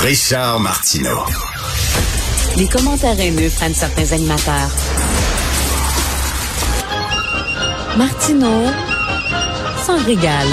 Richard 0.00 0.60
Martineau. 0.60 1.24
Les 2.56 2.68
commentaires 2.68 3.18
haineux 3.18 3.50
prennent 3.50 3.74
certains 3.74 4.12
animateurs. 4.12 4.70
Martineau 7.96 8.66
s'en 9.84 9.98
régale. 10.04 10.48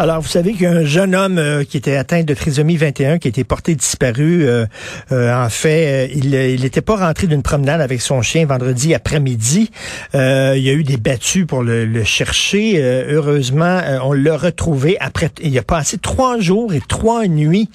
Alors, 0.00 0.20
vous 0.20 0.28
savez 0.28 0.52
qu'un 0.52 0.84
jeune 0.84 1.12
homme 1.16 1.38
euh, 1.38 1.64
qui 1.64 1.76
était 1.76 1.96
atteint 1.96 2.22
de 2.22 2.32
trisomie 2.32 2.76
21, 2.76 3.18
qui 3.18 3.26
a 3.26 3.30
été 3.30 3.42
porté 3.42 3.74
disparu, 3.74 4.46
euh, 4.46 4.64
euh, 5.10 5.34
en 5.34 5.48
fait, 5.48 6.08
il 6.14 6.30
n'était 6.30 6.82
pas 6.82 6.94
rentré 6.94 7.26
d'une 7.26 7.42
promenade 7.42 7.80
avec 7.80 8.00
son 8.00 8.22
chien 8.22 8.46
vendredi 8.46 8.94
après-midi. 8.94 9.72
il 10.14 10.60
y 10.60 10.70
a 10.70 10.72
eu 10.72 10.84
des 10.84 10.98
battues 10.98 11.46
pour 11.46 11.64
le, 11.64 12.04
chercher. 12.04 12.80
heureusement, 12.80 13.80
on 14.04 14.12
l'a 14.12 14.36
retrouvé 14.36 14.96
après. 15.00 15.30
Il 15.42 15.58
a 15.58 15.62
passé 15.62 15.98
trois 15.98 16.38
jours 16.38 16.72
et 16.74 16.80
trois 16.86 17.26
nuits 17.26 17.68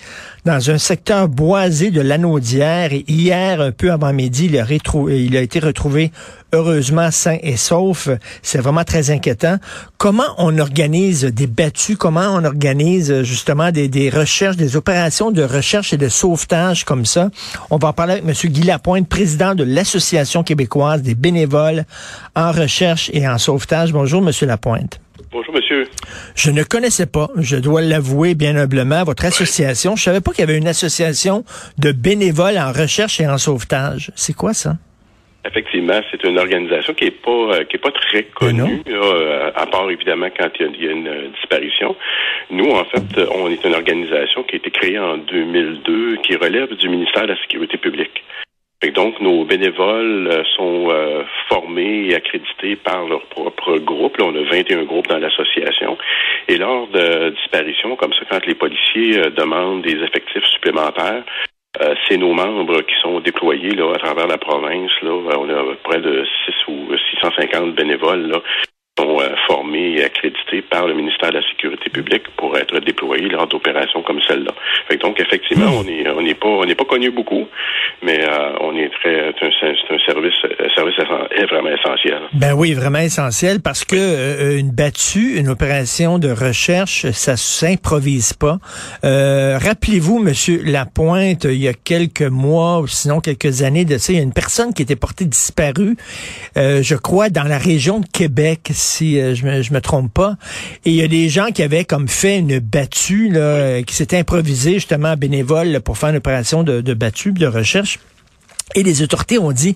dans 0.45 0.69
un 0.69 0.77
secteur 0.77 1.27
boisé 1.27 1.91
de 1.91 2.01
l'Anaudière. 2.01 2.93
Et 2.93 3.05
hier, 3.07 3.61
un 3.61 3.71
peu 3.71 3.91
avant 3.91 4.13
midi, 4.13 4.49
il 4.51 5.37
a, 5.37 5.41
été 5.41 5.59
retrouvé 5.59 6.11
heureusement 6.51 7.11
sain 7.11 7.37
et 7.41 7.57
sauf. 7.57 8.09
C'est 8.41 8.59
vraiment 8.59 8.83
très 8.83 9.09
inquiétant. 9.09 9.57
Comment 9.97 10.35
on 10.37 10.57
organise 10.59 11.23
des 11.25 11.47
battues? 11.47 11.95
Comment 11.95 12.35
on 12.35 12.43
organise 12.43 13.23
justement 13.23 13.71
des, 13.71 13.87
des, 13.87 14.09
recherches, 14.09 14.57
des 14.57 14.75
opérations 14.75 15.31
de 15.31 15.43
recherche 15.43 15.93
et 15.93 15.97
de 15.97 16.09
sauvetage 16.09 16.83
comme 16.83 17.05
ça? 17.05 17.29
On 17.69 17.77
va 17.77 17.89
en 17.89 17.93
parler 17.93 18.13
avec 18.13 18.25
M. 18.25 18.51
Guy 18.51 18.63
Lapointe, 18.63 19.07
président 19.07 19.55
de 19.55 19.63
l'Association 19.63 20.43
québécoise 20.43 21.01
des 21.01 21.15
bénévoles 21.15 21.85
en 22.35 22.51
recherche 22.51 23.09
et 23.13 23.27
en 23.27 23.37
sauvetage. 23.37 23.93
Bonjour, 23.93 24.21
M. 24.27 24.31
Lapointe. 24.47 24.99
Bonjour, 25.31 25.53
monsieur. 25.53 25.87
Je 26.35 26.51
ne 26.51 26.63
connaissais 26.63 27.05
pas, 27.05 27.27
je 27.37 27.57
dois 27.57 27.81
l'avouer 27.81 28.35
bien 28.35 28.55
humblement, 28.55 29.03
votre 29.03 29.25
association. 29.25 29.95
Je 29.95 30.03
savais 30.03 30.21
pas 30.21 30.31
qu'il 30.31 30.41
y 30.41 30.43
avait 30.43 30.57
une 30.57 30.67
association 30.67 31.43
de 31.77 31.91
bénévoles 31.91 32.57
en 32.57 32.71
recherche 32.71 33.19
et 33.19 33.27
en 33.27 33.37
sauvetage. 33.37 34.11
C'est 34.15 34.35
quoi 34.35 34.53
ça? 34.53 34.73
Effectivement, 35.45 35.99
c'est 36.09 36.23
une 36.23 36.39
organisation 36.39 36.93
qui 36.93 37.05
est 37.05 37.11
pas 37.11 37.31
euh, 37.31 37.63
qui 37.65 37.75
est 37.75 37.79
pas 37.79 37.91
très 37.91 38.23
connue, 38.23 38.81
euh, 38.87 39.51
à 39.53 39.65
part 39.65 39.89
évidemment 39.91 40.29
quand 40.37 40.49
il 40.57 40.81
y, 40.81 40.87
a, 40.87 40.91
une 40.91 41.07
euh, 41.07 41.27
disparition. 41.35 41.97
Nous, 42.49 42.69
en 42.69 42.85
fait, 42.85 43.19
on 43.35 43.49
est 43.49 43.61
une 43.65 43.73
organisation 43.73 44.43
qui 44.43 44.55
a 44.55 44.57
été 44.57 44.71
créée 44.71 44.99
en 44.99 45.17
2002, 45.17 46.17
qui 46.23 46.37
relève 46.37 46.73
du 46.75 46.87
ministère 46.87 47.23
de 47.23 47.33
la 47.33 47.41
Sécurité 47.41 47.77
publique. 47.77 48.23
Donc, 48.91 49.19
nos 49.21 49.45
bénévoles 49.45 50.43
sont 50.55 50.89
formés 51.49 52.07
et 52.07 52.15
accrédités 52.15 52.75
par 52.75 53.07
leur 53.07 53.25
propre 53.27 53.77
groupe. 53.77 54.17
Là, 54.17 54.25
on 54.25 54.35
a 54.35 54.43
21 54.43 54.83
groupes 54.83 55.07
dans 55.07 55.19
l'association. 55.19 55.97
Et 56.47 56.57
lors 56.57 56.87
de 56.87 57.29
disparition, 57.29 57.95
comme 57.95 58.13
ça, 58.13 58.21
quand 58.29 58.45
les 58.45 58.55
policiers 58.55 59.19
demandent 59.35 59.83
des 59.83 60.03
effectifs 60.03 60.45
supplémentaires, 60.45 61.23
euh, 61.81 61.95
c'est 62.07 62.17
nos 62.17 62.33
membres 62.33 62.81
qui 62.81 62.93
sont 63.01 63.19
déployés 63.19 63.71
là, 63.71 63.91
à 63.95 63.97
travers 63.97 64.27
la 64.27 64.37
province. 64.37 64.91
Là. 65.01 65.11
On 65.11 65.49
a 65.49 65.75
près 65.83 65.99
de 65.99 66.23
6 66.45 66.53
ou 66.67 66.95
650 67.21 67.73
bénévoles 67.73 68.27
là, 68.27 68.41
sont 68.99 69.19
euh, 69.19 69.35
formés 69.47 69.95
et 69.97 70.03
accrédités 70.03 70.61
par 70.61 70.87
le 70.87 70.93
ministère 70.93 71.31
de 71.31 71.37
la 71.37 71.47
Sécurité 71.49 71.89
publique 71.89 72.23
pour 72.37 72.55
être 72.57 72.79
déployés 72.79 73.27
lors 73.27 73.47
d'opérations 73.47 74.03
comme 74.03 74.21
celle-là. 74.27 74.51
donc 75.01 75.19
effectivement, 75.19 75.71
hmm. 75.71 75.85
on 75.85 75.87
est 75.87 76.09
on 76.09 76.21
n'est 76.21 76.35
pas 76.35 76.47
on 76.47 76.65
n'est 76.65 76.75
pas 76.75 76.85
connu 76.85 77.09
beaucoup, 77.09 77.47
mais 78.03 78.23
euh, 78.23 78.53
on 78.61 78.77
est 78.77 78.89
très 78.89 79.33
c'est 79.39 79.47
un, 79.47 79.99
service 80.05 80.33
service 80.75 80.95
vraiment 81.49 81.69
essentiel. 81.69 82.21
Ben 82.33 82.53
oui, 82.53 82.73
vraiment 82.73 82.99
essentiel 82.99 83.61
parce 83.61 83.83
que 83.83 83.95
euh, 83.95 84.59
une 84.59 84.71
battue, 84.71 85.39
une 85.39 85.49
opération 85.49 86.19
de 86.19 86.29
recherche, 86.29 87.09
ça 87.11 87.35
s'improvise 87.35 88.33
pas. 88.33 88.57
Rappelez-vous, 89.03 90.19
Monsieur 90.19 90.61
Lapointe, 90.63 91.45
il 91.45 91.61
y 91.61 91.67
a 91.67 91.73
quelques 91.73 92.21
mois 92.21 92.79
ou 92.79 92.87
sinon 92.87 93.19
quelques 93.19 93.63
années 93.63 93.85
de 93.85 93.97
ça, 93.97 94.13
il 94.13 94.17
y 94.17 94.19
a 94.19 94.23
une 94.23 94.33
personne 94.33 94.73
qui 94.73 94.81
était 94.81 94.95
portée 94.95 95.25
disparue, 95.25 95.95
je 96.55 96.95
crois, 96.95 97.29
dans 97.29 97.43
la 97.43 97.57
région 97.57 97.99
de 97.99 98.05
Québec 98.05 98.71
si 98.83 99.19
euh, 99.19 99.33
je, 99.35 99.45
me, 99.45 99.57
me 99.57 99.81
trompe 99.81 100.13
pas. 100.13 100.35
Et 100.85 100.91
il 100.91 100.95
y 100.95 101.03
a 101.03 101.07
des 101.07 101.29
gens 101.29 101.47
qui 101.47 101.63
avaient 101.63 101.85
comme 101.85 102.07
fait 102.07 102.39
une 102.39 102.59
battue, 102.59 103.29
là, 103.29 103.39
euh, 103.39 103.81
qui 103.83 103.95
s'étaient 103.95 104.17
improvisés 104.17 104.75
justement 104.75 105.15
bénévoles 105.15 105.81
pour 105.81 105.97
faire 105.97 106.09
une 106.09 106.17
opération 106.17 106.63
de, 106.63 106.81
de 106.81 106.93
battue, 106.93 107.31
de 107.31 107.47
recherche. 107.47 107.99
Et 108.75 108.83
les 108.83 109.01
autorités 109.03 109.37
ont 109.37 109.51
dit, 109.51 109.75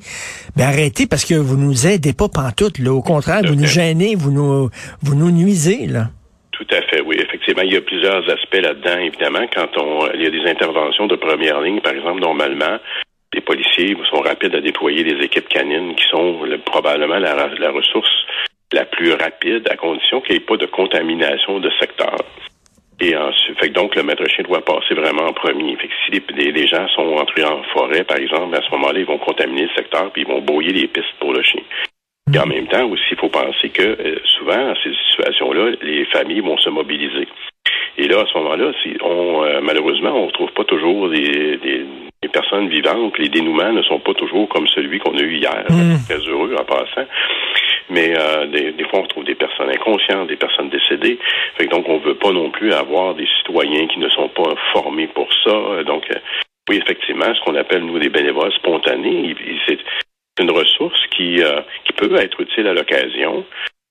ben 0.56 0.66
arrêtez 0.66 1.08
parce 1.08 1.26
que 1.26 1.36
vous 1.36 1.58
nous 1.58 1.86
aidez 1.86 2.14
pas 2.14 2.30
pantoute, 2.30 2.80
là. 2.80 2.92
Au 2.94 3.02
contraire, 3.02 3.42
vous 3.46 3.56
nous 3.56 3.68
gênez, 3.68 4.16
vous 4.16 4.32
nous, 4.32 4.70
vous 5.02 5.16
nous 5.16 5.32
nuisez, 5.32 5.88
là. 5.88 6.10
Tout 6.52 6.66
à 6.72 6.82
fait, 6.90 7.02
oui. 7.02 7.18
Effectivement, 7.20 7.62
il 7.62 7.74
y 7.74 7.78
a 7.78 7.82
plusieurs 7.82 8.24
aspects 8.30 8.62
là-dedans, 8.62 8.98
évidemment. 8.98 9.46
Quand 9.54 9.70
on, 9.78 10.10
il 10.16 10.24
y 10.24 10.26
a 10.26 10.32
des 10.32 10.50
interventions 10.50 11.06
de 11.06 11.16
première 11.16 11.62
ligne, 11.62 11.80
par 11.82 11.94
exemple, 11.94 12.20
normalement, 12.20 12.80
les 13.34 13.42
policiers 13.42 13.96
sont 14.10 14.22
rapides 14.22 14.56
à 14.56 14.62
déployer 14.62 15.04
des 15.04 15.24
équipes 15.24 15.50
canines 15.50 15.94
qui 15.96 16.06
sont 16.10 16.40
probablement 16.66 17.20
la, 17.20 17.50
la 17.60 17.72
ressource 17.72 18.10
la 18.74 18.86
plus 18.86 19.14
rapide 19.14 19.68
à 19.70 19.76
condition 19.76 20.22
qu'il 20.22 20.36
n'y 20.36 20.42
ait 20.42 20.46
pas 20.46 20.58
de 20.58 20.66
contamination 20.66 21.60
de 21.60 21.70
secteur. 21.80 22.18
Et 23.00 23.16
ensuite, 23.16 23.60
fait 23.60 23.70
donc 23.70 23.96
le 23.96 24.04
maître 24.04 24.28
chien 24.28 24.44
doit 24.44 24.66
passer 24.66 24.96
vraiment 24.96 25.28
en 25.28 25.34
premier. 25.34 25.76
Fait 25.78 25.88
que 25.88 25.94
si 26.06 26.22
les, 26.36 26.68
gens 26.68 26.88
sont 26.90 27.16
entrés 27.16 27.44
en 27.44 27.62
forêt, 27.72 28.04
par 28.04 28.18
exemple, 28.18 28.56
à 28.56 28.62
ce 28.62 28.72
moment-là, 28.72 29.00
ils 29.00 29.06
vont 29.06 29.20
contaminer 29.20 29.64
le 29.64 29.76
secteur 29.76 30.12
puis 30.12 30.24
ils 30.24 30.28
vont 30.28 30.42
brouiller 30.42 30.74
les 30.74 30.88
pistes 30.88 31.14
pour 31.20 31.32
le 31.32 31.44
chien. 31.44 31.62
Et 32.34 32.40
en 32.40 32.48
même 32.48 32.68
temps 32.68 32.86
aussi, 32.88 33.04
il 33.12 33.18
faut 33.18 33.30
penser 33.30 33.70
que 33.70 33.84
euh, 33.84 34.20
souvent, 34.38 34.58
dans 34.58 34.76
ces 34.84 34.94
situations-là, 35.12 35.76
les 35.82 36.06
familles 36.06 36.42
vont 36.42 36.58
se 36.58 36.70
mobiliser. 36.70 37.28
Et 37.98 38.08
là, 38.08 38.22
à 38.22 38.26
ce 38.26 38.38
moment-là, 38.40 38.72
si 38.84 38.98
on 39.02 39.44
euh, 39.44 39.62
malheureusement, 39.62 40.12
on 40.12 40.24
ne 40.24 40.28
retrouve 40.28 40.52
pas 40.52 40.66
toujours 40.66 41.10
des, 41.10 41.58
des, 41.58 41.86
personnes 42.34 42.68
vivantes. 42.68 43.18
Les 43.20 43.30
dénouements 43.30 43.72
ne 43.72 43.82
sont 43.84 44.00
pas 44.00 44.14
toujours 44.14 44.50
comme 44.50 44.68
celui 44.68 45.00
qu'on 45.00 45.18
a 45.18 45.22
eu 45.22 45.38
hier. 45.38 45.64
Mmh. 45.70 46.04
Très 46.10 46.20
heureux 46.28 46.54
en 46.60 46.66
passant 46.66 47.08
mais 47.90 48.14
euh, 48.18 48.46
des, 48.48 48.72
des, 48.72 48.84
fois 48.86 49.00
on 49.00 49.04
retrouve 49.04 49.24
des 49.24 49.36
personnes 49.36 49.70
inconscientes, 49.70 50.28
des 50.28 50.36
personnes 50.36 50.70
décédées. 50.70 51.20
Fait 51.58 51.68
donc 51.68 51.88
on 51.88 52.00
veut 52.00 52.16
pas 52.16 52.32
non 52.32 52.52
plus 52.52 52.74
avoir 52.74 53.16
des 53.16 53.28
citoyens 53.38 53.88
qui 53.88 54.00
ne 54.00 54.10
sont 54.10 54.30
pas 54.30 54.56
formés 54.74 55.08
pour 55.08 55.28
ça. 55.44 55.84
Donc 55.84 56.06
euh, 56.12 56.20
oui, 56.70 56.78
effectivement, 56.84 57.34
ce 57.34 57.42
qu'on 57.42 57.56
appelle 57.56 57.84
nous 57.84 58.00
des 58.00 58.10
bénévoles 58.10 58.52
spontanés, 58.54 59.36
c'est 59.68 59.80
une 60.40 60.52
ressource 60.52 61.00
qui 61.16 61.42
euh, 61.42 61.62
qui 61.86 61.94
peut 61.94 62.14
être 62.18 62.40
utile 62.42 62.68
à 62.68 62.74
l'occasion. 62.74 63.46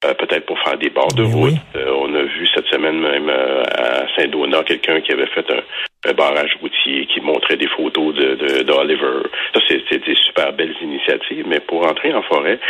Euh, 0.05 0.13
peut-être 0.13 0.45
pour 0.45 0.59
faire 0.59 0.77
des 0.77 0.91
bords 0.91 1.15
de 1.15 1.23
route. 1.23 1.55
Euh, 1.75 1.91
on 1.99 2.15
a 2.15 2.23
vu 2.23 2.47
cette 2.55 2.67
semaine 2.67 3.01
même 3.01 3.31
euh, 3.31 3.63
à 3.63 4.07
Saint-Donat 4.15 4.63
quelqu'un 4.65 5.01
qui 5.01 5.11
avait 5.11 5.27
fait 5.29 5.47
un, 5.51 6.13
barrage 6.13 6.55
routier 6.61 7.07
qui 7.07 7.21
montrait 7.23 7.57
des 7.57 7.67
photos 7.67 8.15
de 8.15 8.63
d'Oliver. 8.63 9.23
ça, 9.55 9.61
c'est 9.67 10.05
des 10.05 10.15
super 10.15 10.53
belles 10.53 10.77
initiatives, 10.83 11.47
mais 11.49 11.61
pour 11.61 11.85
entrer 11.85 12.13
en 12.13 12.23
forêt, 12.23 12.61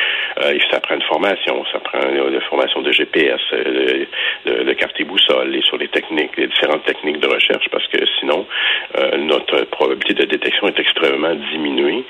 ça 0.70 0.80
prend 0.80 0.94
une 0.94 1.02
formation, 1.02 1.62
ça 1.70 1.80
prend 1.80 2.00
une 2.08 2.40
formation 2.42 2.80
de 2.80 2.92
GPS, 2.92 3.40
de, 3.52 4.06
de, 4.46 4.62
de 4.62 4.72
carte 4.72 4.98
et 5.00 5.04
boussole 5.04 5.54
et 5.54 5.60
sur 5.62 5.76
les 5.76 5.88
techniques, 5.88 6.34
les 6.38 6.46
différentes 6.46 6.84
techniques 6.84 7.20
de 7.20 7.26
recherche, 7.26 7.68
parce 7.70 7.86
que 7.88 7.98
sinon, 8.20 8.46
notre 9.18 9.64
probabilité 9.66 10.14
de 10.14 10.30
détection 10.30 10.68
est 10.68 10.78
extrêmement 10.78 11.34
diminuée 11.34 12.04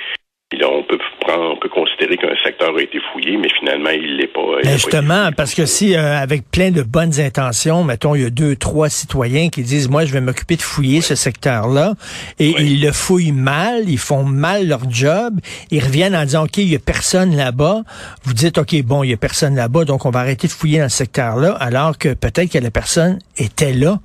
on 0.53 0.83
peut 0.85 0.99
prendre, 1.21 1.55
on 1.55 1.57
peut 1.57 1.69
considérer 1.69 2.17
qu'un 2.17 2.37
secteur 2.45 2.77
a 2.77 2.81
été 2.81 2.99
fouillé, 3.13 3.37
mais 3.37 3.49
finalement, 3.59 3.91
il 3.91 4.17
l'est 4.17 4.33
pas. 4.33 4.63
justement, 4.63 5.31
parce 5.37 5.55
que 5.55 5.67
si, 5.67 5.97
euh, 5.97 6.17
avec 6.17 6.49
plein 6.49 6.71
de 6.71 6.83
bonnes 6.83 7.19
intentions, 7.21 7.83
mettons, 7.83 8.15
il 8.15 8.23
y 8.23 8.25
a 8.25 8.31
deux, 8.31 8.55
trois 8.55 8.89
citoyens 8.89 9.49
qui 9.49 9.63
disent, 9.63 9.89
moi, 9.89 10.05
je 10.05 10.13
vais 10.13 10.21
m'occuper 10.21 10.55
de 10.55 10.63
fouiller 10.63 11.01
ce 11.01 11.17
secteur-là, 11.17 11.95
et 12.39 12.51
ils 12.61 12.81
le 12.81 12.93
fouillent 12.93 13.33
mal, 13.33 13.89
ils 13.89 13.99
font 13.99 14.23
mal 14.23 14.69
leur 14.69 14.89
job, 14.89 15.35
ils 15.73 15.83
reviennent 15.83 16.15
en 16.15 16.23
disant, 16.23 16.45
OK, 16.45 16.59
il 16.59 16.71
y 16.71 16.77
a 16.77 16.81
personne 16.81 17.35
là-bas. 17.35 17.83
Vous 18.23 18.33
dites, 18.33 18.59
OK, 18.59 18.81
bon, 18.85 19.03
il 19.03 19.11
y 19.11 19.15
a 19.15 19.17
personne 19.17 19.57
là-bas, 19.57 19.85
donc 19.85 20.07
on 20.07 20.11
va 20.11 20.21
arrêter 20.21 20.47
de 20.47 20.53
fouiller 20.53 20.79
dans 20.79 20.89
ce 20.89 20.99
secteur-là, 20.99 21.57
alors 21.59 21.99
que 21.99 22.15
peut-être 22.15 22.53
que 22.53 22.59
la 22.59 22.71
personne 22.71 23.19
était 23.37 23.73
là 23.73 23.99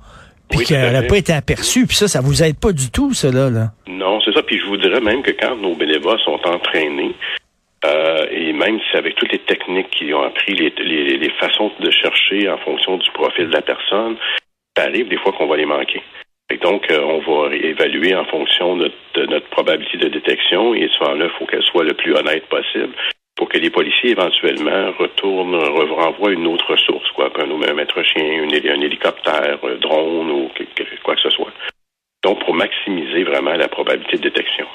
puis 0.52 0.66
qu'elle 0.66 0.92
n'a 0.92 1.02
pas 1.02 1.16
été 1.16 1.32
aperçue. 1.32 1.86
Puis 1.86 1.96
ça, 1.96 2.08
ça 2.08 2.20
vous 2.20 2.42
aide 2.42 2.58
pas 2.58 2.72
du 2.72 2.90
tout, 2.90 3.14
cela. 3.14 3.50
Là. 3.50 3.72
Non, 3.88 4.20
Puis 4.40 4.58
je 4.58 4.66
vous 4.66 4.76
dirais 4.76 5.00
même 5.00 5.22
que 5.22 5.32
quand 5.32 5.56
nos 5.56 5.74
bénévoles 5.74 6.20
sont 6.20 6.40
entraînés, 6.46 7.14
euh, 7.84 8.26
et 8.30 8.52
même 8.52 8.78
si 8.80 8.96
avec 8.96 9.16
toutes 9.16 9.32
les 9.32 9.40
techniques 9.40 9.90
qu'ils 9.90 10.14
ont 10.14 10.22
appris, 10.22 10.54
les, 10.54 11.30
façons 11.40 11.72
de 11.80 11.90
chercher 11.90 12.48
en 12.48 12.58
fonction 12.58 12.96
du 12.96 13.10
profil 13.10 13.48
de 13.48 13.52
la 13.52 13.62
personne, 13.62 14.16
ça 14.76 14.84
arrive 14.84 15.08
des 15.08 15.16
fois 15.18 15.32
qu'on 15.32 15.46
va 15.46 15.56
les 15.56 15.66
manquer. 15.66 16.02
Et 16.50 16.58
donc, 16.58 16.90
euh, 16.90 17.00
on 17.00 17.18
va 17.18 17.54
évaluer 17.54 18.14
en 18.14 18.24
fonction 18.26 18.76
de, 18.76 18.92
notre 19.16 19.48
probabilité 19.48 19.96
de 19.96 20.08
détection 20.08 20.74
et 20.74 20.88
souvent 20.88 21.14
là, 21.14 21.26
il 21.26 21.38
faut 21.38 21.46
qu'elle 21.46 21.62
soit 21.62 21.84
le 21.84 21.94
plus 21.94 22.14
honnête 22.14 22.46
possible 22.46 22.94
pour 23.34 23.48
que 23.48 23.58
les 23.58 23.70
policiers 23.70 24.10
éventuellement 24.10 24.92
retournent, 24.98 25.56
renvoient 25.56 26.32
une 26.32 26.46
autre 26.46 26.76
source, 26.76 27.10
quoi, 27.12 27.32
un 27.36 27.74
maître 27.74 28.02
chien, 28.02 28.44
un 28.44 28.80
hélicoptère, 28.80 29.58
un 29.64 29.74
drone 29.76 30.30
ou 30.30 30.50
quoi 31.02 31.16
que 31.16 31.22
ce 31.22 31.30
soit. 31.30 31.52
Vraiment 33.24 33.54
la 33.54 33.68
probabilité 33.68 34.18
de 34.18 34.22
détection. 34.22 34.66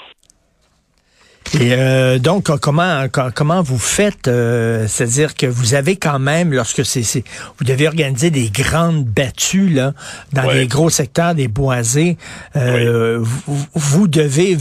Et 1.56 1.74
euh, 1.74 2.20
donc, 2.20 2.48
comment 2.62 3.06
comment 3.34 3.62
vous 3.62 3.80
faites 3.80 4.28
euh, 4.28 4.86
C'est-à-dire 4.88 5.34
que 5.34 5.46
vous 5.46 5.76
avez 5.76 5.96
quand 5.96 6.20
même, 6.20 6.52
lorsque 6.54 6.84
c'est 6.84 7.24
vous 7.58 7.66
devez 7.66 7.88
organiser 7.88 8.32
des 8.32 8.50
grandes 8.50 9.06
battues 9.06 9.70
là 9.70 9.94
dans 10.34 10.50
les 10.52 10.68
gros 10.68 10.90
secteurs 10.90 11.36
des 11.36 11.48
boisés, 11.48 12.18
euh, 12.56 13.20
vous, 13.22 13.66
vous, 13.74 14.08
devez 14.08 14.58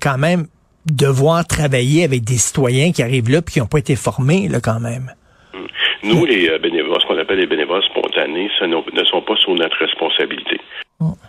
quand 0.00 0.18
même 0.18 0.46
devoir 0.90 1.46
travailler 1.46 2.04
avec 2.04 2.24
des 2.24 2.38
citoyens 2.38 2.90
qui 2.90 3.02
arrivent 3.02 3.30
là 3.30 3.40
puis 3.40 3.54
qui 3.54 3.60
n'ont 3.60 3.66
pas 3.66 3.78
été 3.78 3.94
formés 3.94 4.48
là 4.48 4.58
quand 4.60 4.80
même. 4.80 5.12
Nous, 6.02 6.24
les 6.26 6.58
bénévoles, 6.58 7.00
ce 7.00 7.06
qu'on 7.06 7.18
appelle 7.18 7.38
les 7.38 7.46
bénévoles 7.46 7.82
spontanés, 7.84 8.50
ce 8.58 8.64
ne 8.64 9.04
sont 9.04 9.22
pas 9.22 9.36
sous 9.36 9.54
notre 9.54 9.76
responsabilité. 9.78 10.60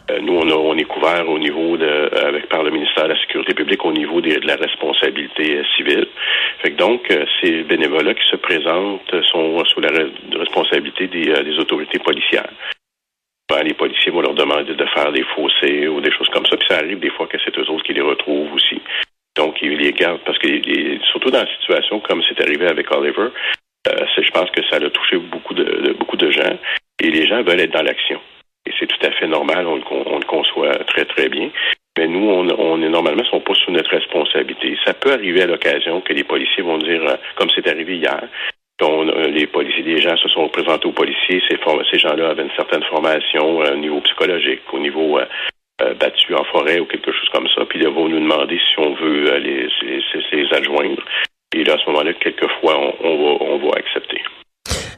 Euh, 0.09 0.19
nous, 0.21 0.33
on, 0.33 0.49
on, 0.49 0.77
est 0.77 0.85
couvert 0.85 1.27
au 1.27 1.37
niveau 1.37 1.75
de, 1.77 1.85
euh, 1.85 2.27
avec 2.27 2.47
par 2.47 2.63
le 2.63 2.71
ministère 2.71 3.03
de 3.03 3.13
la 3.13 3.19
Sécurité 3.19 3.53
publique 3.53 3.83
au 3.83 3.91
niveau 3.91 4.21
de 4.21 4.47
la 4.47 4.55
responsabilité 4.55 5.57
euh, 5.57 5.63
civile. 5.75 6.07
Fait 6.61 6.71
que 6.71 6.77
donc, 6.77 7.07
ces 7.41 7.63
bénévoles 7.63 8.15
qui 8.15 8.27
se 8.29 8.37
présentent 8.37 9.13
sont 9.31 9.63
sous 9.65 9.81
la 9.81 9.91
responsabilité 10.37 11.07
des, 11.07 11.43
des 11.43 11.59
autorités 11.59 11.99
policières. 11.99 12.49
Ben, 13.49 13.63
les 13.63 13.73
policiers 13.73 14.11
vont 14.11 14.21
leur 14.21 14.33
demander 14.33 14.75
de 14.75 14.85
faire 14.87 15.11
des 15.11 15.23
fossés 15.35 15.87
ou 15.87 16.01
des 16.01 16.11
choses 16.11 16.29
comme 16.29 16.45
ça, 16.45 16.57
puis 16.57 16.67
ça 16.69 16.77
arrive 16.77 16.99
des 16.99 17.11
fois 17.11 17.27
que 17.27 17.37
c'est 17.43 17.57
eux 17.57 17.69
autres 17.69 17.83
qui 17.83 17.93
les 17.93 18.01
retrouvent 18.01 18.53
aussi. 18.53 18.81
Donc, 19.35 19.61
ils 19.61 19.77
les 19.77 19.93
gardent 19.93 20.21
parce 20.25 20.37
que, 20.39 20.47
surtout 21.11 21.29
dans 21.29 21.41
une 21.41 21.59
situation 21.59 21.99
comme 21.99 22.23
c'est 22.27 22.41
arrivé 22.41 22.67
avec 22.67 22.91
Oliver, 22.91 23.29
je 23.85 24.31
pense 24.31 24.49
que 24.51 24.61
ça 24.69 24.77
a 24.77 24.89
touché 24.89 25.17
beaucoup 25.17 25.53
de, 25.53 25.93
beaucoup 25.93 26.17
de 26.17 26.29
gens 26.31 26.57
et 27.01 27.09
les 27.09 27.27
gens 27.27 27.43
veulent 27.43 27.61
être 27.61 27.73
dans 27.73 27.83
l'action 27.83 28.19
et 28.67 28.73
c'est 28.77 28.87
tout 28.87 29.05
à 29.05 29.11
fait 29.11 29.27
normal, 29.27 29.65
on 29.65 29.75
le, 29.75 30.25
conçoit 30.25 30.73
très, 30.85 31.05
très 31.05 31.29
bien. 31.29 31.49
Mais 31.97 32.07
nous, 32.07 32.29
on, 32.29 32.47
on 32.59 32.81
est 32.81 32.89
normalement 32.89 33.23
sont 33.23 33.39
pas 33.39 33.53
sous 33.55 33.71
notre 33.71 33.89
responsabilité. 33.89 34.77
Ça 34.85 34.93
peut 34.93 35.13
arriver 35.13 35.43
à 35.43 35.47
l'occasion 35.47 36.01
que 36.01 36.13
les 36.13 36.25
policiers 36.25 36.63
vont 36.63 36.77
dire, 36.77 37.01
euh, 37.07 37.15
comme 37.35 37.49
c'est 37.55 37.67
arrivé 37.67 37.95
hier, 37.95 38.23
euh, 38.81 39.27
les 39.29 39.47
policiers, 39.47 39.83
des 39.83 40.01
gens 40.01 40.17
se 40.17 40.27
sont 40.27 40.49
présentés 40.49 40.87
aux 40.87 40.91
policiers, 40.91 41.41
ces, 41.49 41.57
ces 41.91 41.99
gens-là 41.99 42.29
avaient 42.29 42.43
une 42.43 42.55
certaine 42.55 42.83
formation 42.83 43.63
euh, 43.63 43.73
au 43.73 43.77
niveau 43.77 44.01
psychologique, 44.01 44.61
au 44.73 44.79
niveau 44.79 45.19
battu 45.99 46.33
en 46.33 46.43
forêt 46.45 46.79
ou 46.79 46.85
quelque 46.85 47.11
chose 47.11 47.29
comme 47.31 47.47
ça, 47.55 47.63
puis 47.65 47.79
ils 47.79 47.87
vont 47.87 48.09
nous 48.09 48.19
demander 48.19 48.57
si 48.57 48.79
on 48.79 48.95
veut 48.95 49.37
les, 49.37 49.67
les, 49.83 50.53
adjoindre. 50.53 51.03
Et 51.55 51.63
là, 51.63 51.75
à 51.75 51.77
ce 51.77 51.85
moment-là, 51.91 52.13
quelquefois, 52.13 52.95
on, 52.99 53.15
va, 53.15 53.45
on 53.45 53.57
va 53.57 53.77
accepter. 53.77 54.21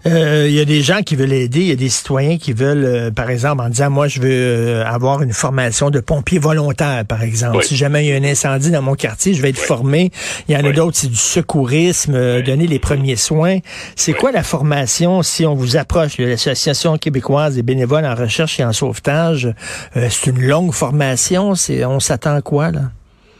Euh, 0.05 0.45
il 0.47 0.53
y 0.53 0.61
a 0.61 0.65
des 0.65 0.81
gens 0.81 1.01
qui 1.01 1.15
veulent 1.15 1.33
aider, 1.33 1.59
il 1.59 1.67
y 1.67 1.71
a 1.71 1.75
des 1.75 1.89
citoyens 1.89 2.37
qui 2.37 2.53
veulent, 2.53 2.85
euh, 2.85 3.11
par 3.11 3.29
exemple, 3.29 3.61
en 3.61 3.69
disant, 3.69 3.89
moi, 3.89 4.07
je 4.07 4.21
veux 4.21 4.29
euh, 4.31 4.85
avoir 4.85 5.21
une 5.21 5.33
formation 5.33 5.89
de 5.89 5.99
pompier 5.99 6.39
volontaire, 6.39 7.03
par 7.05 7.23
exemple. 7.23 7.63
Si 7.63 7.75
jamais 7.75 8.05
il 8.05 8.09
y 8.09 8.13
a 8.13 8.15
un 8.15 8.23
incendie 8.23 8.71
dans 8.71 8.81
mon 8.81 8.95
quartier, 8.95 9.33
je 9.33 9.41
vais 9.41 9.49
être 9.49 9.59
formé. 9.59 10.11
Il 10.47 10.55
y 10.55 10.57
en 10.57 10.63
a 10.63 10.71
d'autres, 10.71 10.95
c'est 10.95 11.09
du 11.09 11.15
secourisme, 11.15 12.41
donner 12.41 12.67
les 12.67 12.79
premiers 12.79 13.17
soins. 13.17 13.57
C'est 13.95 14.13
quoi 14.13 14.31
la 14.31 14.43
formation 14.43 15.21
si 15.21 15.45
on 15.45 15.53
vous 15.53 15.77
approche 15.77 16.17
de 16.17 16.25
l'Association 16.25 16.97
québécoise 16.97 17.55
des 17.55 17.63
bénévoles 17.63 18.05
en 18.05 18.15
recherche 18.15 18.59
et 18.59 18.63
en 18.63 18.73
sauvetage? 18.73 19.49
c'est 19.93 20.29
une 20.29 20.41
longue 20.41 20.73
formation. 20.73 21.55
C'est, 21.55 21.83
on 21.85 21.99
s'attend 21.99 22.35
à 22.35 22.41
quoi, 22.41 22.71
là? 22.71 22.81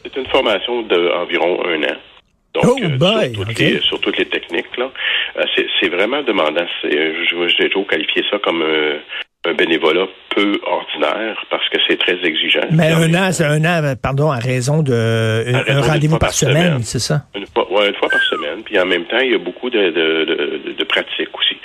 C'est 0.02 0.16
une 0.16 0.26
formation 0.26 0.82
d'environ 0.82 1.58
un 1.64 1.82
an. 1.84 1.96
Donc, 2.54 2.64
oh, 2.66 2.76
sur, 2.78 2.98
toutes 3.32 3.58
les, 3.58 3.80
sur, 3.80 4.00
toutes 4.00 4.18
les, 4.18 4.26
techniques, 4.26 4.76
là, 4.76 4.90
euh, 5.36 5.44
c'est 5.80 5.88
vraiment 5.88 6.22
demandant. 6.22 6.66
J'ai 6.82 7.68
toujours 7.68 7.86
qualifié 7.86 8.24
ça 8.30 8.38
comme 8.38 8.64
un 9.44 9.54
bénévolat 9.54 10.06
peu 10.34 10.60
ordinaire 10.64 11.42
parce 11.50 11.66
que 11.70 11.78
c'est 11.88 11.98
très 11.98 12.18
exigeant. 12.24 12.66
Mais 12.72 12.90
un 12.90 13.14
an, 13.14 13.32
c'est 13.32 13.44
un 13.44 13.64
an, 13.64 13.94
pardon, 14.00 14.30
à 14.30 14.38
raison 14.38 14.82
de 14.82 15.44
un, 15.48 15.80
rendez-vous 15.80 16.18
par, 16.18 16.32
semaine, 16.32 16.82
c'est 16.82 16.98
ça? 16.98 17.22
Une 17.34 17.46
fois, 17.46 17.66
une 17.86 17.94
fois 17.94 18.08
par 18.08 18.22
semaine. 18.22 18.62
Puis 18.64 18.78
en 18.78 18.86
même 18.86 19.04
temps, 19.06 19.18
il 19.20 19.32
y 19.32 19.34
a 19.34 19.38
beaucoup 19.38 19.70
de, 19.70 19.78
de, 19.90 20.24
de, 20.24 20.72
de 20.72 20.84
pratiques 20.84 21.36
aussi. 21.38 21.56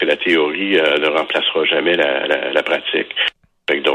La 0.00 0.16
théorie 0.16 0.78
euh, 0.78 0.98
ne 0.98 1.06
remplacera 1.06 1.64
jamais 1.64 1.96
la, 1.96 2.26
la, 2.26 2.52
la 2.52 2.62
pratique 2.62 3.14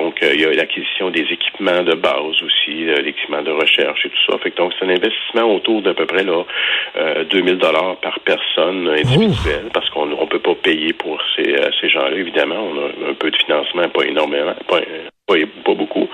donc, 0.10 0.24
euh, 0.24 0.34
il 0.34 0.42
y 0.42 0.46
a 0.46 0.52
l'acquisition 0.54 1.12
des 1.12 1.22
équipements 1.22 1.84
de 1.84 1.94
base 1.94 2.42
aussi, 2.42 2.90
euh, 2.90 2.96
l'équipement 2.96 3.44
de 3.44 3.52
recherche 3.52 4.08
et 4.08 4.10
tout 4.10 4.32
ça. 4.32 4.40
Fait 4.40 4.56
donc, 4.58 4.74
c'est 4.80 4.86
un 4.86 4.90
investissement 4.90 5.44
autour 5.54 5.84
d'à 5.84 5.94
peu 5.94 6.08
près 6.08 6.24
là, 6.24 6.44
euh, 6.98 7.24
2000 7.26 7.58
dollars 7.58 7.98
par 7.98 8.20
personne 8.22 8.88
individuelle, 8.88 9.70
parce 9.72 9.88
qu'on 9.92 10.08
ne 10.08 10.26
peut 10.26 10.40
pas 10.40 10.56
payer 10.56 10.94
pour 10.94 11.22
ces, 11.36 11.54
euh, 11.54 11.70
ces 11.80 11.90
gens-là, 11.90 12.18
évidemment. 12.18 12.56
On 12.56 13.08
a 13.08 13.12
un 13.12 13.14
peu 13.14 13.30
de 13.30 13.38
financement, 13.38 13.88
pas 13.90 14.04
énormément, 14.04 14.56
pas, 14.68 14.82
pas, 15.28 15.74
beaucoup. 15.76 16.10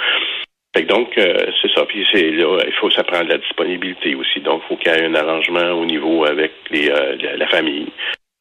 Fait 0.76 0.84
donc, 0.84 1.14
c'est 1.16 1.72
ça. 1.74 1.86
Puis 1.86 2.06
c'est 2.12 2.32
là, 2.32 2.60
il 2.68 2.74
faut 2.74 2.90
s'apprendre 2.90 3.28
de 3.28 3.32
la 3.32 3.38
disponibilité 3.38 4.14
aussi. 4.16 4.42
Donc, 4.42 4.62
il 4.66 4.68
faut 4.68 4.76
qu'il 4.76 4.92
y 4.92 4.96
ait 4.96 5.06
un 5.06 5.16
arrangement 5.16 5.72
au 5.72 5.86
niveau 5.86 6.26
avec 6.26 6.52
les, 6.70 6.90
la, 6.90 7.48
famille. 7.48 7.88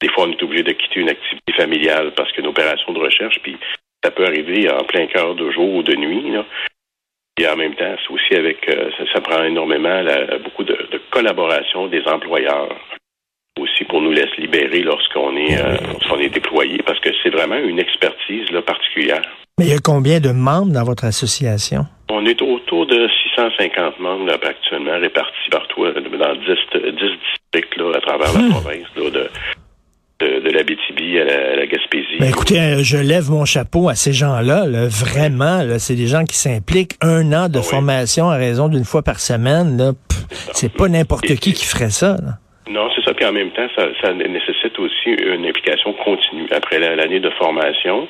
Des 0.03 0.09
fois, 0.09 0.25
on 0.27 0.33
est 0.33 0.43
obligé 0.43 0.65
de 0.65 0.73
quitter 0.73 0.99
une 0.99 1.11
activité 1.11 1.53
familiale 1.53 2.11
parce 2.17 2.33
qu'une 2.33 2.49
opération 2.49 2.93
de 2.93 2.99
recherche, 2.99 3.39
puis 3.41 3.57
ça 4.05 4.11
peut 4.11 4.27
arriver 4.27 4.71
en 4.71 4.85
plein 4.85 5.07
cœur 5.07 5.35
de 5.35 5.51
jour 5.51 5.75
ou 5.75 5.83
de 5.83 5.97
nuit. 5.97 6.35
Et 7.41 7.49
en 7.49 7.57
même 7.57 7.75
temps, 7.75 7.97
c'est 8.01 8.15
aussi 8.15 8.35
avec, 8.35 8.69
euh, 8.69 8.91
ça, 9.13 9.21
prend 9.21 9.43
énormément 9.43 10.05
beaucoup 10.45 10.63
de, 10.63 10.77
collaboration 11.11 11.89
des 11.89 12.03
employeurs 12.07 12.69
aussi 13.59 13.85
pour 13.85 14.01
nous 14.01 14.13
laisser 14.13 14.41
libérer 14.41 14.83
lorsqu'on 14.83 15.37
est, 15.37 15.57
euh, 15.59 15.77
lorsqu'on 15.93 16.19
est 16.19 16.29
déployé, 16.29 16.79
parce 16.85 16.99
que 17.01 17.11
c'est 17.23 17.31
vraiment 17.31 17.57
une 17.57 17.79
expertise 17.79 18.51
là, 18.51 18.63
particulière. 18.63 19.23
Mais 19.59 19.67
il 19.67 19.71
y 19.71 19.77
a 19.77 19.79
combien 19.79 20.21
de 20.21 20.31
membres 20.31 20.73
dans 20.73 20.83
votre 20.83 21.05
association? 21.05 21.87
On 22.11 22.27
est 22.27 22.43
autour 22.43 22.87
de 22.87 23.09
650 23.35 24.01
membres 24.01 24.33
actuellement 24.33 24.99
répartis 24.99 25.51
partout 25.51 25.85
dans 25.85 26.35
10, 26.35 26.47
10 26.75 26.93
districts 26.93 27.77
là, 27.77 27.93
à 27.95 28.01
travers 28.01 28.33
la 28.33 28.51
province 28.51 28.89
là, 28.97 29.11
de, 29.11 29.31
de, 30.21 30.51
la 30.51 30.63
BTB 30.63 31.21
à 31.21 31.57
la, 31.57 31.67
Gaspésie. 31.67 32.19
Ben 32.21 32.29
écoutez, 32.29 32.61
euh, 32.61 32.83
je 32.83 32.97
lève 32.97 33.31
mon 33.31 33.45
chapeau 33.45 33.89
à 33.89 33.95
ces 33.95 34.13
gens-là. 34.13 34.67
vraiment, 34.89 35.61
c'est 35.79 35.97
des 35.97 36.07
gens 36.07 36.25
qui 36.25 36.37
s'impliquent. 36.37 36.95
Un 37.01 37.33
an 37.33 37.49
de 37.49 37.59
ah 37.59 37.63
formation 37.63 38.31
à 38.31 38.37
raison 38.37 38.69
d'une 38.69 38.85
fois 38.85 39.03
par 39.03 39.21
semaine. 39.21 39.95
C'est 40.53 40.73
pas 40.73 40.89
n'importe 40.89 41.27
qui 41.27 41.53
qui 41.53 41.67
ferait 41.67 41.91
ça. 41.91 42.17
Non, 42.69 42.89
c'est 42.95 43.05
ça. 43.05 43.13
Puis 43.13 43.27
en 43.27 43.33
même 43.33 43.51
temps, 43.51 43.69
ça, 43.77 44.13
nécessite 44.15 44.79
aussi 44.79 45.11
une 45.11 45.45
implication 45.47 45.93
continue. 45.93 46.47
Après 46.51 46.79
l'année 46.79 47.21
de 47.21 47.31
formation, 47.31 48.09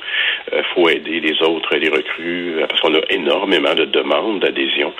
il 0.52 0.58
euh, 0.58 0.62
faut 0.74 0.88
aider 0.88 1.20
les 1.20 1.42
autres, 1.42 1.76
les 1.76 1.88
recrues, 1.88 2.54
parce 2.68 2.80
qu'on 2.80 2.94
a 2.94 3.00
énormément 3.10 3.74
de 3.74 3.84
demandes 3.84 4.40
d'adhésion. 4.40 4.92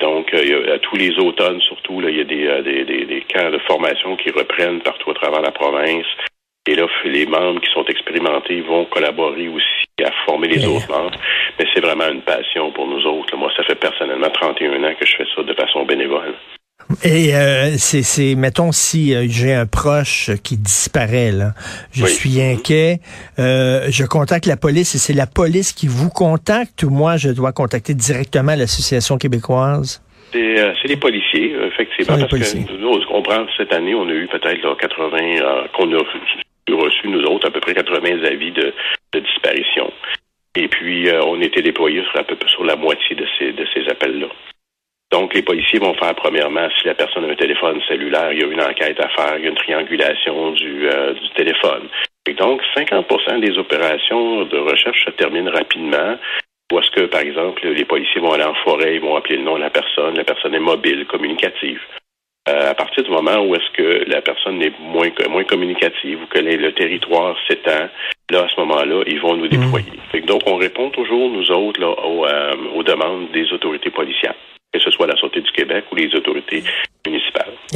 Donc, 0.00 0.32
à 0.32 0.78
tous 0.78 0.96
les 0.96 1.18
automnes, 1.18 1.60
surtout, 1.60 2.00
là, 2.00 2.08
il 2.08 2.16
y 2.16 2.20
a 2.20 2.24
des, 2.24 2.62
des, 2.62 2.84
des, 2.84 3.04
des, 3.04 3.20
camps 3.22 3.50
de 3.50 3.58
formation 3.58 4.16
qui 4.16 4.30
reprennent 4.30 4.80
partout 4.80 5.10
à 5.10 5.14
travers 5.14 5.42
la 5.42 5.52
province. 5.52 6.06
Les 7.04 7.26
membres 7.26 7.60
qui 7.60 7.70
sont 7.72 7.84
expérimentés 7.86 8.60
vont 8.62 8.86
collaborer 8.86 9.48
aussi 9.48 9.86
à 10.04 10.10
former 10.26 10.48
les 10.48 10.66
autres 10.66 10.88
membres. 10.88 11.18
Mais 11.58 11.66
c'est 11.72 11.80
vraiment 11.80 12.08
une 12.08 12.22
passion 12.22 12.72
pour 12.72 12.86
nous 12.86 13.04
autres. 13.06 13.36
Moi, 13.36 13.50
ça 13.56 13.62
fait 13.64 13.74
personnellement 13.74 14.30
31 14.30 14.82
ans 14.84 14.94
que 14.98 15.06
je 15.06 15.16
fais 15.16 15.26
ça 15.34 15.42
de 15.42 15.54
façon 15.54 15.84
bénévole. 15.84 16.34
Et 17.02 17.34
euh, 17.34 17.70
c'est, 17.76 18.34
mettons, 18.34 18.72
si 18.72 19.14
euh, 19.14 19.26
j'ai 19.28 19.52
un 19.54 19.66
proche 19.66 20.30
qui 20.42 20.56
disparaît, 20.56 21.32
là, 21.32 21.52
je 21.92 22.04
suis 22.06 22.40
inquiet, 22.40 22.98
euh, 23.38 23.86
je 23.88 24.04
contacte 24.04 24.46
la 24.46 24.56
police 24.56 24.94
et 24.94 24.98
c'est 24.98 25.14
la 25.14 25.26
police 25.26 25.72
qui 25.72 25.86
vous 25.86 26.10
contacte 26.10 26.82
ou 26.82 26.90
moi, 26.90 27.16
je 27.16 27.30
dois 27.30 27.52
contacter 27.52 27.94
directement 27.94 28.54
l'association 28.54 29.16
québécoise? 29.16 30.02
C'est, 30.32 30.60
euh, 30.60 30.72
les 30.84 30.96
policiers, 30.96 31.54
effectivement. 31.66 32.18
parce 32.18 32.52
que 32.52 32.76
nous, 32.78 32.88
on 32.88 33.00
comprend, 33.06 33.46
cette 33.56 33.72
année, 33.72 33.94
on 33.94 34.08
a 34.08 34.12
eu 34.12 34.26
peut-être 34.26 34.76
80 34.76 35.18
qu'on 35.76 35.92
a 35.92 36.02
reçu, 36.72 37.08
nous 37.08 37.22
autres, 37.24 37.48
à 37.48 37.50
peu 37.50 37.60
près 37.60 37.74
80 37.74 38.24
avis 38.24 38.52
de, 38.52 38.72
disparition. 39.14 39.92
Et 40.56 40.68
puis, 40.68 41.08
euh, 41.08 41.20
on 41.24 41.40
était 41.40 41.62
déployés 41.62 42.02
sur 42.04 42.20
à 42.20 42.24
peu 42.24 42.36
sur 42.46 42.64
la 42.64 42.76
moitié 42.76 43.16
de 43.16 43.26
ces, 43.38 43.88
appels-là. 43.88 44.28
Donc, 45.12 45.34
les 45.34 45.42
policiers 45.42 45.78
vont 45.78 45.94
faire, 45.94 46.14
premièrement, 46.14 46.68
si 46.78 46.86
la 46.86 46.94
personne 46.94 47.24
a 47.24 47.28
un 47.28 47.36
téléphone 47.36 47.80
cellulaire, 47.86 48.32
il 48.32 48.40
y 48.40 48.44
a 48.44 48.46
une 48.46 48.62
enquête 48.62 48.98
à 48.98 49.08
faire, 49.10 49.36
il 49.36 49.44
y 49.44 49.46
a 49.46 49.50
une 49.50 49.56
triangulation 49.56 50.52
du, 50.52 50.88
euh, 50.88 51.14
téléphone. 51.36 51.88
Et 52.26 52.34
donc, 52.34 52.62
50% 52.76 53.40
des 53.40 53.58
opérations 53.58 54.44
de 54.44 54.58
recherche 54.58 55.04
se 55.04 55.10
terminent 55.10 55.52
rapidement. 55.52 56.16
Ou 56.72 56.78
est-ce 56.78 56.90
que, 56.90 57.06
par 57.06 57.20
exemple, 57.20 57.66
les 57.68 57.84
policiers 57.84 58.20
vont 58.20 58.32
aller 58.32 58.44
en 58.44 58.54
forêt, 58.54 58.94
ils 58.94 59.00
vont 59.00 59.16
appeler 59.16 59.36
le 59.36 59.44
nom 59.44 59.56
de 59.56 59.60
la 59.60 59.70
personne, 59.70 60.16
la 60.16 60.24
personne 60.24 60.54
est 60.54 60.60
mobile, 60.60 61.06
communicative. 61.06 61.80
Euh, 62.46 62.70
à 62.70 62.74
partir 62.74 63.02
du 63.02 63.10
moment 63.10 63.38
où 63.38 63.54
est-ce 63.54 63.70
que 63.72 64.04
la 64.06 64.20
personne 64.20 64.60
est 64.60 64.78
moins 64.78 65.08
moins 65.30 65.44
communicative 65.44 66.20
ou 66.22 66.26
que 66.26 66.38
le 66.38 66.72
territoire 66.74 67.34
s'étend, 67.48 67.88
là 68.30 68.44
à 68.44 68.48
ce 68.48 68.60
moment-là, 68.60 69.02
ils 69.06 69.18
vont 69.18 69.34
nous 69.34 69.48
déployer. 69.48 69.92
Mm. 70.12 70.20
donc 70.26 70.42
on 70.46 70.56
répond 70.56 70.90
toujours 70.90 71.30
nous 71.30 71.50
autres 71.50 71.80
là, 71.80 71.88
aux, 71.88 72.26
euh, 72.26 72.52
aux 72.74 72.82
demandes 72.82 73.30
des 73.32 73.50
autorités 73.50 73.88
policières, 73.88 74.34
que 74.74 74.78
ce 74.78 74.90
soit 74.90 75.06
la 75.06 75.16
Sûreté 75.16 75.40
du 75.40 75.50
Québec 75.52 75.86
ou 75.90 75.96
les 75.96 76.14
autorités. 76.14 76.62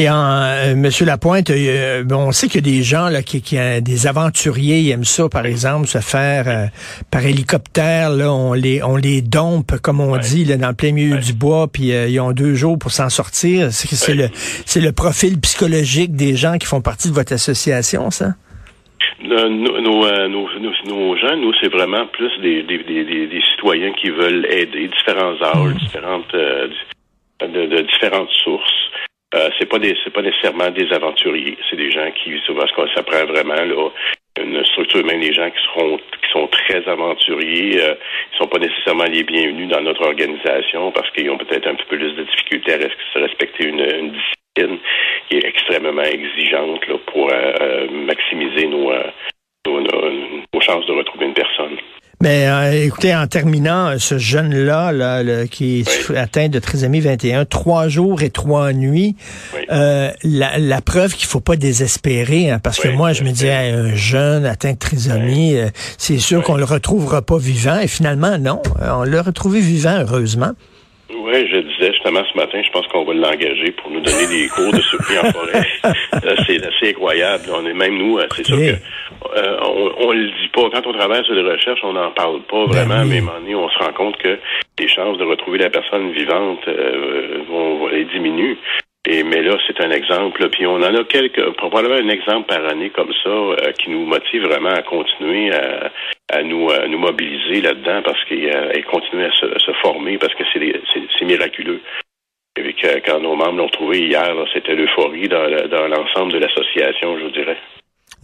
Et 0.00 0.08
en, 0.08 0.14
euh, 0.14 0.76
Monsieur 0.76 1.06
Lapointe, 1.06 1.50
euh, 1.50 2.04
on 2.12 2.30
sait 2.30 2.46
qu'il 2.46 2.64
y 2.64 2.70
a 2.70 2.76
des 2.76 2.84
gens 2.84 3.08
là 3.08 3.20
qui, 3.20 3.42
qui 3.42 3.56
des 3.82 4.06
aventuriers, 4.06 4.78
ils 4.78 4.90
aiment 4.92 5.02
ça, 5.02 5.28
par 5.28 5.44
exemple, 5.44 5.88
se 5.88 5.98
faire 5.98 6.44
euh, 6.46 6.66
par 7.10 7.26
hélicoptère. 7.26 8.10
Là, 8.10 8.32
on 8.32 8.52
les 8.52 8.80
on 8.84 8.94
les 8.94 9.22
dompe, 9.22 9.76
comme 9.82 10.00
on 10.00 10.16
dit, 10.16 10.44
là, 10.44 10.56
dans 10.56 10.68
le 10.68 10.74
plein 10.74 10.92
milieu 10.92 11.18
du 11.18 11.32
bois, 11.32 11.66
puis 11.66 11.88
ils 11.88 12.20
ont 12.20 12.30
deux 12.30 12.54
jours 12.54 12.78
pour 12.78 12.92
s'en 12.92 13.08
sortir. 13.08 13.72
C'est 13.72 14.14
le 14.14 14.28
c'est 14.32 14.80
le 14.80 14.92
profil 14.92 15.40
psychologique 15.40 16.14
des 16.14 16.36
gens 16.36 16.58
qui 16.58 16.66
font 16.68 16.80
partie 16.80 17.08
de 17.08 17.14
votre 17.14 17.32
association, 17.32 18.12
ça? 18.12 18.34
Nos, 19.20 19.48
nos, 19.48 19.80
nos, 19.80 20.48
nos, 20.86 21.16
gens, 21.16 21.36
nous, 21.36 21.52
c'est 21.60 21.72
vraiment 21.72 22.06
plus 22.06 22.30
des, 22.40 22.62
des, 22.62 22.78
des, 22.84 23.04
des, 23.04 23.42
citoyens 23.50 23.92
qui 24.00 24.10
veulent 24.10 24.46
aider, 24.48 24.88
différents 24.88 25.34
âges, 25.42 25.74
mmh. 25.74 25.78
différentes, 25.78 26.32
de, 26.32 27.66
de, 27.66 27.82
différentes 27.82 28.30
sources. 28.44 28.87
Euh, 29.34 29.50
c'est 29.58 29.68
pas 29.68 29.78
des, 29.78 29.94
c'est 30.02 30.12
pas 30.12 30.22
nécessairement 30.22 30.70
des 30.70 30.90
aventuriers. 30.92 31.58
C'est 31.68 31.76
des 31.76 31.90
gens 31.90 32.10
qui, 32.12 32.38
souvent, 32.46 32.64
ça 32.94 33.02
prend 33.02 33.24
vraiment 33.26 33.54
là, 33.54 33.90
une 34.40 34.64
structure, 34.64 35.04
même 35.04 35.20
des 35.20 35.32
gens 35.32 35.50
qui 35.50 35.62
seront, 35.64 35.96
qui 35.96 36.30
sont 36.32 36.46
très 36.48 36.86
aventuriers, 36.88 37.80
euh, 37.80 37.94
ils 38.32 38.38
sont 38.38 38.48
pas 38.48 38.58
nécessairement 38.58 39.04
les 39.04 39.22
bienvenus 39.22 39.68
dans 39.68 39.80
notre 39.80 40.02
organisation 40.02 40.90
parce 40.92 41.10
qu'ils 41.10 41.30
ont 41.30 41.38
peut-être 41.38 41.66
un 41.66 41.74
petit 41.74 41.86
peu 41.88 41.98
plus 41.98 42.12
de 42.14 42.22
difficultés 42.22 42.74
à 42.74 43.18
respecter 43.18 43.66
une, 43.66 44.12
discipline 44.12 44.78
qui 45.28 45.36
est 45.36 45.44
extrêmement 45.44 46.02
exigeante 46.02 46.86
là, 46.86 46.96
pour 47.06 47.30
euh, 47.30 47.52
euh, 47.60 47.90
maximiser 47.90 48.66
nos, 48.66 48.92
nos, 49.66 49.80
nos 49.80 50.60
chances 50.60 50.86
de 50.86 50.92
retrouver 50.92 51.26
une 51.26 51.34
personne. 51.34 51.76
Mais 52.20 52.48
euh, 52.48 52.84
écoutez, 52.84 53.14
en 53.14 53.28
terminant, 53.28 53.90
euh, 53.90 53.98
ce 53.98 54.18
jeune-là 54.18 54.90
là, 54.90 55.46
qui 55.46 55.80
est 55.80 56.16
atteint 56.16 56.48
de 56.48 56.58
trisomie 56.58 56.98
21, 56.98 57.44
trois 57.44 57.86
jours 57.86 58.22
et 58.22 58.30
trois 58.30 58.72
nuits, 58.72 59.14
euh, 59.70 60.10
la, 60.24 60.58
la, 60.58 60.80
preuve 60.80 61.14
qu'il 61.14 61.28
faut 61.28 61.38
pas 61.38 61.54
désespérer, 61.54 62.50
hein, 62.50 62.58
parce 62.60 62.80
que 62.80 62.88
moi, 62.88 63.12
je 63.12 63.22
me 63.22 63.30
dis, 63.30 63.48
un 63.48 63.94
jeune 63.94 64.46
atteint 64.46 64.72
de 64.72 64.78
trisomie, 64.78 65.58
c'est 65.96 66.18
sûr 66.18 66.42
qu'on 66.42 66.56
le 66.56 66.64
retrouvera 66.64 67.22
pas 67.22 67.38
vivant, 67.38 67.78
et 67.78 67.86
finalement, 67.86 68.36
non, 68.36 68.62
on 68.80 69.04
l'a 69.04 69.22
retrouvé 69.22 69.60
vivant, 69.60 69.98
heureusement. 70.00 70.52
Oui, 71.10 71.48
je 71.50 71.58
disais 71.58 71.92
justement 71.92 72.22
ce 72.30 72.36
matin, 72.36 72.60
je 72.62 72.70
pense 72.70 72.86
qu'on 72.88 73.04
va 73.04 73.14
l'engager 73.14 73.72
pour 73.72 73.90
nous 73.90 74.00
donner 74.00 74.26
des 74.26 74.46
cours 74.48 74.70
de 74.72 74.80
surpris 74.80 75.18
en 75.18 75.32
forêt. 75.32 75.66
c'est 76.46 76.66
assez 76.66 76.90
incroyable. 76.90 77.44
On 77.50 77.64
est 77.66 77.72
même 77.72 77.96
nous, 77.96 78.18
c'est 78.34 78.44
sûr 78.44 78.58
que 78.58 78.74
euh, 79.36 79.56
on, 79.62 79.92
on 79.98 80.12
le 80.12 80.26
dit 80.26 80.48
pas. 80.52 80.68
Quand 80.70 80.86
on 80.86 80.92
travaille 80.92 81.24
sur 81.24 81.34
les 81.34 81.50
recherches, 81.50 81.80
on 81.82 81.94
n'en 81.94 82.10
parle 82.10 82.42
pas 82.42 82.66
ben 82.66 82.84
vraiment, 82.84 83.04
mais 83.06 83.16
à 83.16 83.18
un 83.18 83.22
moment 83.22 83.40
donné, 83.40 83.54
on 83.54 83.68
se 83.70 83.78
rend 83.78 83.92
compte 83.92 84.18
que 84.18 84.38
les 84.78 84.88
chances 84.88 85.16
de 85.16 85.24
retrouver 85.24 85.58
la 85.58 85.70
personne 85.70 86.12
vivante 86.12 86.68
euh, 86.68 87.42
vont, 87.48 87.78
vont 87.78 87.90
diminuer. 88.12 88.58
Mais 89.08 89.42
là, 89.42 89.56
c'est 89.66 89.80
un 89.80 89.90
exemple. 89.90 90.50
Puis 90.50 90.66
on 90.66 90.76
en 90.76 90.94
a 90.94 91.04
quelques, 91.04 91.50
probablement 91.56 91.94
un 91.94 92.08
exemple 92.10 92.46
par 92.46 92.64
année 92.66 92.90
comme 92.90 93.12
ça, 93.24 93.30
euh, 93.30 93.72
qui 93.78 93.88
nous 93.88 94.04
motive 94.04 94.44
vraiment 94.44 94.68
à 94.68 94.82
continuer 94.82 95.50
à, 95.54 95.90
à 96.30 96.42
nous, 96.42 96.68
mobiliser 96.98 97.62
là-dedans 97.62 98.02
parce 98.04 98.22
qu'il 98.26 98.44
et 98.44 98.82
continuer 98.82 99.24
à 99.24 99.32
se, 99.32 99.72
former 99.82 100.18
parce 100.18 100.34
que 100.34 100.44
c'est 100.52 101.24
miraculeux. 101.24 101.80
Et 102.56 102.74
quand 103.06 103.20
nos 103.20 103.34
membres 103.34 103.56
l'ont 103.56 103.68
trouvé 103.68 104.00
hier, 104.00 104.34
c'était 104.52 104.74
l'euphorie 104.74 105.28
dans, 105.28 105.48
dans 105.68 105.86
l'ensemble 105.86 106.32
de 106.32 106.38
l'association, 106.38 107.18
je 107.18 107.28
dirais. 107.28 107.56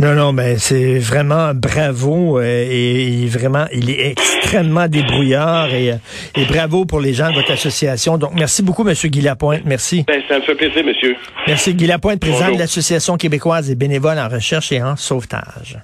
Non, 0.01 0.15
non, 0.15 0.33
mais 0.33 0.59
c'est 0.59 0.99
vraiment 0.99 1.55
bravo 1.55 2.41
euh, 2.41 2.67
et, 2.69 3.27
vraiment, 3.27 3.67
il 3.73 3.91
est 3.91 4.11
extrêmement 4.11 4.89
débrouillard 4.89 5.73
et, 5.73 5.93
euh, 5.93 5.97
et, 6.37 6.45
bravo 6.47 6.85
pour 6.85 7.01
les 7.01 7.15
gens 7.15 7.31
de 7.31 7.35
votre 7.35 7.53
association. 7.53 8.19
Donc, 8.19 8.33
merci 8.35 8.63
beaucoup, 8.63 8.83
Monsieur 8.83 9.09
Guy 9.09 9.21
Lapointe. 9.21 9.63
Merci. 9.65 10.05
Ben, 10.07 10.21
ça 10.29 10.41
me 10.41 10.43
fait 10.43 10.57
plaisir, 10.57 10.85
monsieur. 10.85 11.15
Merci, 11.47 11.75
Guy 11.75 11.87
Lapointe, 11.87 12.19
président 12.19 12.53
de 12.53 12.59
l'Association 12.59 13.17
québécoise 13.17 13.69
des 13.69 13.77
bénévoles 13.77 14.19
en 14.19 14.29
recherche 14.29 14.73
et 14.73 14.83
en 14.83 14.97
sauvetage. 14.97 15.79